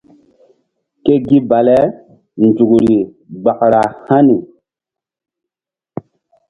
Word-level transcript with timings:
Ke 1.03 1.13
gi 1.27 1.37
bale 1.49 1.79
nzukri 2.45 2.97
gbara 3.41 3.83
hani. 4.07 4.37